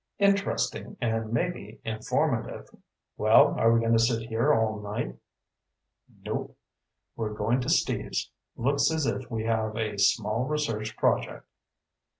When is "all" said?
4.51-4.81